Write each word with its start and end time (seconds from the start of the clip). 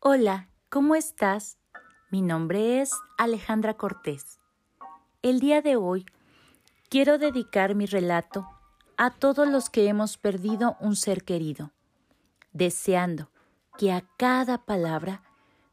Hola, 0.00 0.48
¿cómo 0.68 0.94
estás? 0.94 1.58
Mi 2.12 2.22
nombre 2.22 2.80
es 2.80 2.92
Alejandra 3.18 3.74
Cortés. 3.74 4.38
El 5.22 5.40
día 5.40 5.60
de 5.60 5.74
hoy 5.74 6.06
quiero 6.88 7.18
dedicar 7.18 7.74
mi 7.74 7.84
relato 7.84 8.46
a 8.96 9.10
todos 9.10 9.48
los 9.48 9.70
que 9.70 9.88
hemos 9.88 10.16
perdido 10.16 10.76
un 10.78 10.94
ser 10.94 11.24
querido, 11.24 11.72
deseando 12.52 13.32
que 13.76 13.90
a 13.92 14.04
cada 14.16 14.64
palabra 14.64 15.24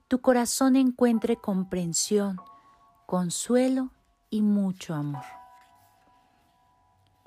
tu 0.08 0.22
corazón 0.22 0.76
encuentre 0.76 1.36
comprensión, 1.36 2.42
consuelo 3.06 3.92
y 4.32 4.42
mucho 4.42 4.96
amor. 4.96 5.24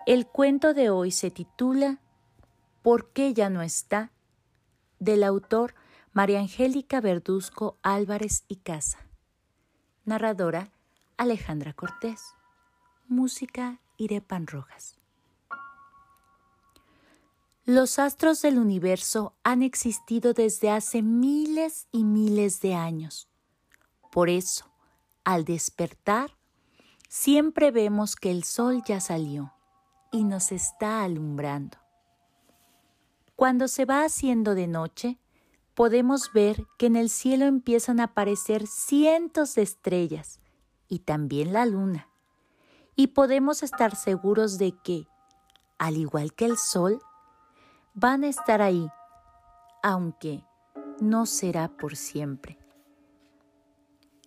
El 0.04 0.26
cuento 0.26 0.74
de 0.74 0.90
hoy 0.90 1.12
se 1.12 1.30
titula 1.30 2.00
¿Por 2.82 3.12
qué 3.12 3.34
ya 3.34 3.50
no 3.50 3.62
está? 3.62 4.10
del 4.98 5.22
autor 5.22 5.76
María 6.12 6.40
Angélica 6.40 7.00
Verduzco 7.00 7.78
Álvarez 7.82 8.44
y 8.48 8.56
Casa. 8.56 8.98
Narradora 10.04 10.72
Alejandra 11.16 11.74
Cortés. 11.74 12.34
Música 13.08 13.80
Irepan 13.98 14.46
Rojas. 14.46 14.96
Los 17.64 17.98
astros 17.98 18.40
del 18.40 18.58
universo 18.58 19.34
han 19.42 19.62
existido 19.62 20.32
desde 20.32 20.70
hace 20.70 21.02
miles 21.02 21.86
y 21.92 22.04
miles 22.04 22.60
de 22.62 22.74
años. 22.74 23.28
Por 24.10 24.30
eso, 24.30 24.70
al 25.24 25.44
despertar, 25.44 26.30
siempre 27.08 27.70
vemos 27.70 28.16
que 28.16 28.30
el 28.30 28.44
sol 28.44 28.82
ya 28.86 29.00
salió 29.00 29.52
y 30.10 30.24
nos 30.24 30.52
está 30.52 31.04
alumbrando. 31.04 31.76
Cuando 33.36 33.68
se 33.68 33.84
va 33.84 34.04
haciendo 34.04 34.54
de 34.54 34.66
noche, 34.66 35.18
podemos 35.78 36.32
ver 36.32 36.66
que 36.76 36.86
en 36.86 36.96
el 36.96 37.08
cielo 37.08 37.44
empiezan 37.44 38.00
a 38.00 38.06
aparecer 38.06 38.66
cientos 38.66 39.54
de 39.54 39.62
estrellas 39.62 40.40
y 40.88 40.98
también 40.98 41.52
la 41.52 41.66
luna. 41.66 42.08
Y 42.96 43.08
podemos 43.08 43.62
estar 43.62 43.94
seguros 43.94 44.58
de 44.58 44.72
que, 44.82 45.06
al 45.78 45.96
igual 45.96 46.34
que 46.34 46.46
el 46.46 46.56
sol, 46.56 47.00
van 47.94 48.24
a 48.24 48.26
estar 48.26 48.60
ahí, 48.60 48.88
aunque 49.84 50.42
no 51.00 51.26
será 51.26 51.68
por 51.68 51.94
siempre. 51.94 52.58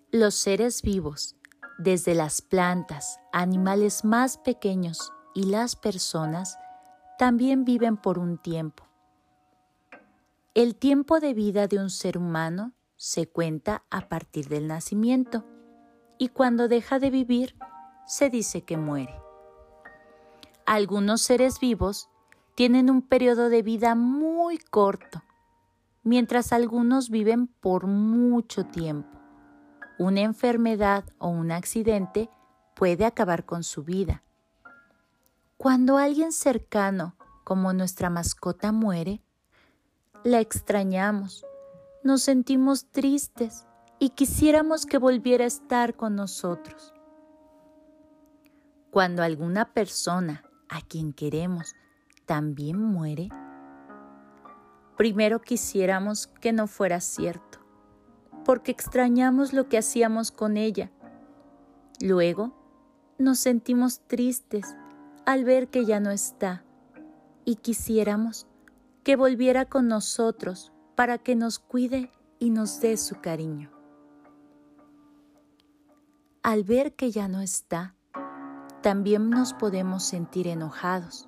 Los 0.09 0.35
seres 0.35 0.81
vivos, 0.81 1.35
desde 1.77 2.16
las 2.16 2.41
plantas, 2.41 3.19
animales 3.33 4.05
más 4.05 4.38
pequeños 4.38 5.11
y 5.35 5.47
las 5.47 5.75
personas, 5.75 6.57
también 7.17 7.66
viven 7.66 7.97
por 7.97 8.19
un 8.19 8.38
tiempo. 8.38 8.91
El 10.53 10.75
tiempo 10.75 11.21
de 11.21 11.33
vida 11.33 11.67
de 11.67 11.80
un 11.80 11.89
ser 11.89 12.17
humano 12.17 12.73
se 12.97 13.25
cuenta 13.25 13.85
a 13.89 14.09
partir 14.09 14.49
del 14.49 14.67
nacimiento 14.67 15.45
y 16.17 16.27
cuando 16.27 16.67
deja 16.67 16.99
de 16.99 17.09
vivir 17.09 17.55
se 18.05 18.30
dice 18.30 18.63
que 18.63 18.75
muere. 18.75 19.16
Algunos 20.66 21.22
seres 21.22 21.61
vivos 21.61 22.09
tienen 22.53 22.89
un 22.89 23.02
periodo 23.02 23.47
de 23.47 23.61
vida 23.61 23.95
muy 23.95 24.57
corto, 24.57 25.23
mientras 26.03 26.52
algunos 26.52 27.09
viven 27.09 27.47
por 27.47 27.88
mucho 27.88 28.66
tiempo. 28.66 29.17
Una 29.97 30.19
enfermedad 30.19 31.05
o 31.17 31.29
un 31.29 31.52
accidente 31.52 32.29
puede 32.75 33.05
acabar 33.05 33.45
con 33.45 33.63
su 33.63 33.85
vida. 33.85 34.22
Cuando 35.55 35.97
alguien 35.97 36.33
cercano, 36.33 37.16
como 37.45 37.72
nuestra 37.72 38.09
mascota, 38.09 38.73
muere, 38.73 39.23
la 40.23 40.39
extrañamos, 40.39 41.45
nos 42.03 42.22
sentimos 42.22 42.86
tristes 42.91 43.66
y 43.97 44.09
quisiéramos 44.09 44.86
que 44.86 45.00
volviera 45.00 45.45
a 45.45 45.47
estar 45.47 45.95
con 45.95 46.16
nosotros. 46.16 46.94
Cuando 48.91 49.23
alguna 49.23 49.73
persona 49.73 50.44
a 50.69 50.81
quien 50.81 51.13
queremos 51.13 51.73
también 52.25 52.79
muere, 52.79 53.29
primero 54.95 55.41
quisiéramos 55.41 56.28
que 56.28 56.53
no 56.53 56.68
fuera 56.68 57.01
cierto, 57.01 57.59
porque 58.45 58.72
extrañamos 58.72 59.53
lo 59.53 59.69
que 59.69 59.79
hacíamos 59.79 60.31
con 60.31 60.56
ella. 60.56 60.91
Luego 62.00 62.53
nos 63.18 63.40
sentimos 63.40 64.01
tristes 64.01 64.75
al 65.25 65.45
ver 65.45 65.69
que 65.69 65.85
ya 65.85 66.00
no 66.00 66.12
está 66.12 66.63
y 67.44 67.56
quisiéramos 67.56 68.45
que 69.03 69.16
volviera 69.16 69.66
con 69.66 69.88
nosotros 69.88 70.72
para 70.95 71.17
que 71.17 71.35
nos 71.35 71.59
cuide 71.59 72.12
y 72.39 72.50
nos 72.50 72.79
dé 72.79 72.97
su 72.97 73.19
cariño. 73.22 73.72
Al 76.44 76.63
ver 76.63 76.95
que 76.95 77.12
ya 77.12 77.28
no 77.28 77.41
está, 77.41 77.95
también 78.81 79.29
nos 79.29 79.53
podemos 79.53 80.03
sentir 80.03 80.47
enojados 80.47 81.28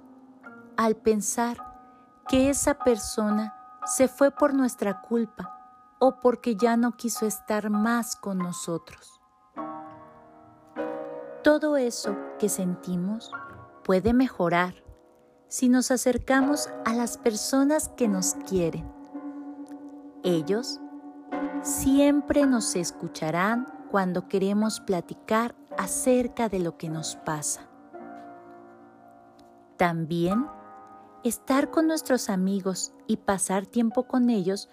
al 0.77 0.95
pensar 0.95 1.57
que 2.27 2.49
esa 2.49 2.75
persona 2.75 3.55
se 3.85 4.07
fue 4.07 4.31
por 4.31 4.53
nuestra 4.53 5.01
culpa 5.01 5.95
o 5.99 6.19
porque 6.19 6.55
ya 6.55 6.77
no 6.77 6.95
quiso 6.97 7.25
estar 7.25 7.69
más 7.69 8.15
con 8.15 8.37
nosotros. 8.37 9.19
Todo 11.43 11.77
eso 11.77 12.15
que 12.39 12.49
sentimos 12.49 13.31
puede 13.83 14.13
mejorar 14.13 14.82
si 15.53 15.69
nos 15.69 15.91
acercamos 15.91 16.67
a 16.83 16.95
las 16.95 17.19
personas 17.19 17.87
que 17.89 18.07
nos 18.07 18.33
quieren. 18.49 18.91
Ellos 20.23 20.79
siempre 21.61 22.47
nos 22.47 22.75
escucharán 22.75 23.67
cuando 23.91 24.27
queremos 24.27 24.79
platicar 24.79 25.53
acerca 25.77 26.49
de 26.49 26.57
lo 26.57 26.79
que 26.79 26.89
nos 26.89 27.17
pasa. 27.17 27.69
También 29.77 30.47
estar 31.23 31.69
con 31.69 31.85
nuestros 31.85 32.31
amigos 32.31 32.91
y 33.05 33.17
pasar 33.17 33.67
tiempo 33.67 34.07
con 34.07 34.31
ellos 34.31 34.69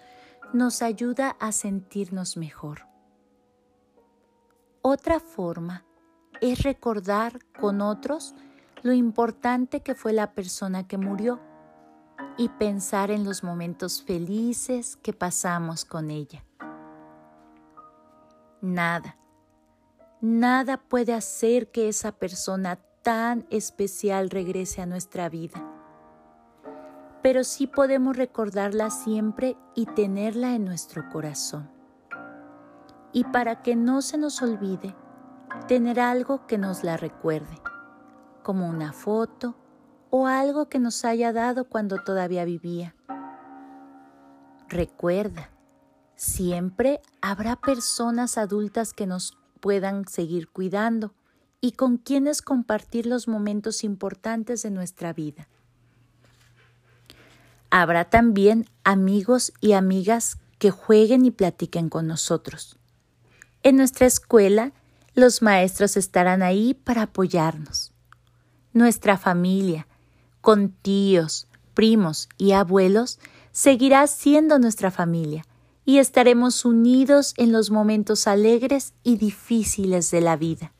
nos 0.51 0.81
ayuda 0.81 1.37
a 1.39 1.51
sentirnos 1.51 2.37
mejor. 2.37 2.87
Otra 4.81 5.19
forma 5.19 5.85
es 6.41 6.63
recordar 6.63 7.37
con 7.59 7.81
otros 7.81 8.33
lo 8.83 8.93
importante 8.93 9.81
que 9.81 9.95
fue 9.95 10.13
la 10.13 10.33
persona 10.33 10.87
que 10.87 10.97
murió 10.97 11.39
y 12.37 12.49
pensar 12.49 13.11
en 13.11 13.23
los 13.23 13.43
momentos 13.43 14.03
felices 14.03 14.97
que 14.97 15.13
pasamos 15.13 15.85
con 15.85 16.09
ella. 16.09 16.43
Nada, 18.61 19.17
nada 20.21 20.77
puede 20.77 21.13
hacer 21.13 21.71
que 21.71 21.89
esa 21.89 22.11
persona 22.11 22.79
tan 23.03 23.45
especial 23.49 24.29
regrese 24.29 24.81
a 24.81 24.85
nuestra 24.85 25.29
vida. 25.29 25.67
Pero 27.23 27.43
sí 27.43 27.67
podemos 27.67 28.17
recordarla 28.17 28.89
siempre 28.89 29.55
y 29.75 29.85
tenerla 29.85 30.55
en 30.55 30.65
nuestro 30.65 31.07
corazón. 31.09 31.69
Y 33.13 33.25
para 33.25 33.61
que 33.61 33.75
no 33.75 34.01
se 34.01 34.17
nos 34.17 34.41
olvide, 34.41 34.95
tener 35.67 35.99
algo 35.99 36.47
que 36.47 36.57
nos 36.57 36.83
la 36.83 36.97
recuerde 36.97 37.61
como 38.41 38.67
una 38.67 38.93
foto 38.93 39.55
o 40.09 40.27
algo 40.27 40.69
que 40.69 40.79
nos 40.79 41.05
haya 41.05 41.33
dado 41.33 41.65
cuando 41.65 42.03
todavía 42.03 42.45
vivía. 42.45 42.95
Recuerda, 44.67 45.49
siempre 46.15 47.01
habrá 47.21 47.55
personas 47.55 48.37
adultas 48.37 48.93
que 48.93 49.07
nos 49.07 49.37
puedan 49.59 50.07
seguir 50.07 50.49
cuidando 50.49 51.13
y 51.61 51.73
con 51.73 51.97
quienes 51.97 52.41
compartir 52.41 53.05
los 53.05 53.27
momentos 53.27 53.83
importantes 53.83 54.63
de 54.63 54.71
nuestra 54.71 55.13
vida. 55.13 55.47
Habrá 57.69 58.09
también 58.09 58.67
amigos 58.83 59.53
y 59.61 59.73
amigas 59.73 60.37
que 60.59 60.71
jueguen 60.71 61.25
y 61.25 61.31
platiquen 61.31 61.89
con 61.89 62.07
nosotros. 62.07 62.77
En 63.63 63.77
nuestra 63.77 64.07
escuela, 64.07 64.73
los 65.13 65.41
maestros 65.41 65.95
estarán 65.95 66.41
ahí 66.41 66.73
para 66.73 67.03
apoyarnos 67.03 67.93
nuestra 68.73 69.17
familia, 69.17 69.87
con 70.41 70.69
tíos, 70.69 71.47
primos 71.73 72.29
y 72.37 72.51
abuelos, 72.51 73.19
seguirá 73.51 74.05
siendo 74.07 74.59
nuestra 74.59 74.91
familia 74.91 75.45
y 75.85 75.97
estaremos 75.97 76.65
unidos 76.65 77.33
en 77.37 77.51
los 77.51 77.71
momentos 77.71 78.27
alegres 78.27 78.93
y 79.03 79.17
difíciles 79.17 80.11
de 80.11 80.21
la 80.21 80.37
vida. 80.37 80.73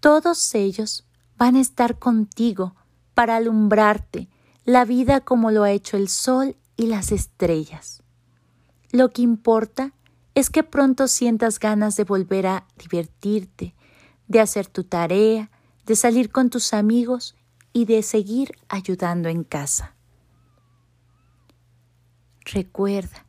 Todos 0.00 0.54
ellos 0.54 1.04
van 1.36 1.56
a 1.56 1.60
estar 1.60 1.98
contigo 1.98 2.74
para 3.14 3.36
alumbrarte 3.36 4.28
la 4.64 4.84
vida 4.84 5.20
como 5.20 5.50
lo 5.50 5.62
ha 5.62 5.70
hecho 5.70 5.96
el 5.96 6.08
sol 6.08 6.56
y 6.76 6.86
las 6.86 7.12
estrellas. 7.12 8.02
Lo 8.92 9.10
que 9.10 9.22
importa 9.22 9.92
es 10.34 10.50
que 10.50 10.62
pronto 10.62 11.08
sientas 11.08 11.58
ganas 11.58 11.96
de 11.96 12.04
volver 12.04 12.46
a 12.46 12.66
divertirte, 12.76 13.74
de 14.28 14.40
hacer 14.40 14.66
tu 14.66 14.84
tarea, 14.84 15.50
de 15.86 15.96
salir 15.96 16.30
con 16.30 16.50
tus 16.50 16.72
amigos 16.72 17.34
y 17.72 17.84
de 17.84 18.02
seguir 18.02 18.52
ayudando 18.68 19.28
en 19.28 19.44
casa. 19.44 19.94
Recuerda 22.44 23.24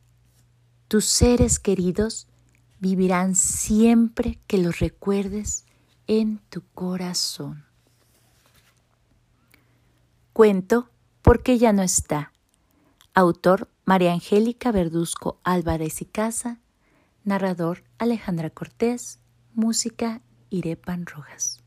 tus 0.88 1.04
seres 1.04 1.58
queridos 1.58 2.28
vivirán 2.78 3.34
siempre 3.34 4.38
que 4.46 4.58
los 4.58 4.78
recuerdes 4.78 5.64
en 6.06 6.38
tu 6.48 6.62
corazón. 6.74 7.64
Cuento 10.32 10.90
porque 11.22 11.58
ya 11.58 11.72
no 11.72 11.82
está. 11.82 12.32
Autor 13.14 13.68
María 13.84 14.12
Angélica 14.12 14.70
Verduzco 14.70 15.40
Álvarez 15.42 16.02
y 16.02 16.04
Casa. 16.04 16.60
Narrador 17.24 17.82
Alejandra 17.98 18.50
Cortés. 18.50 19.18
Música 19.54 20.20
Irepan 20.50 21.06
Rojas. 21.06 21.65